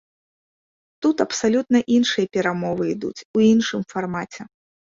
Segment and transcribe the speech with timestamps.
[1.05, 4.41] Тут абсалютна іншыя перамовы ідуць, у іншым фармаце.